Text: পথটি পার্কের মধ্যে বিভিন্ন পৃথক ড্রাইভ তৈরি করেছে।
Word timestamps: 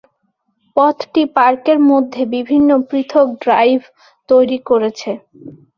পথটি 0.75 1.21
পার্কের 1.35 1.79
মধ্যে 1.91 2.21
বিভিন্ন 2.35 2.69
পৃথক 2.89 3.27
ড্রাইভ 3.43 3.79
তৈরি 4.29 4.57
করেছে। 4.69 5.11